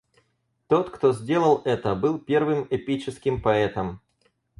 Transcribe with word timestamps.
Тот, 0.67 0.89
кто 0.89 1.13
сделал 1.13 1.61
это, 1.63 1.93
был 1.93 2.17
первым 2.17 2.65
эпическим 2.71 3.39
поэтом. 3.39 4.01